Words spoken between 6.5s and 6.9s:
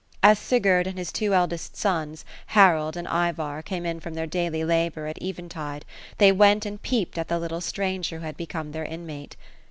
and